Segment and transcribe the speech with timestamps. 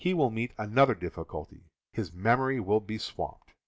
[0.15, 1.69] will meet another difficulty.
[1.91, 3.53] His mem ory will be swamped!